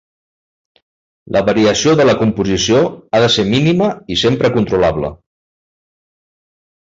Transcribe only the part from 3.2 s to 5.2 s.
de ser mínima i sempre controlable.